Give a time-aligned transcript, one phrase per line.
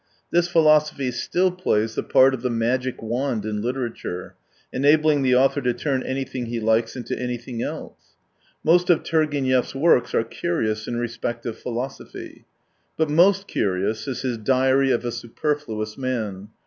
[0.31, 4.33] This philosophy still plays tlie part of the magic wand in literature,
[4.73, 8.15] enabling the author to turn anything he likes into anything else.
[8.63, 12.45] Most of Turgenev's works are curious in respect of philosophy.
[12.97, 16.47] But most curious is his Diary of a Superfluous Man.